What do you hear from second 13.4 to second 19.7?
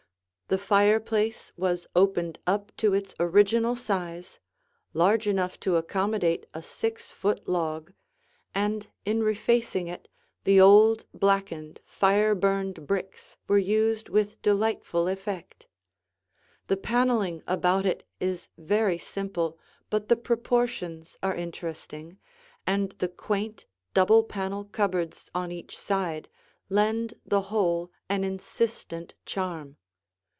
were used with delightful effect. The paneling about it is very simple,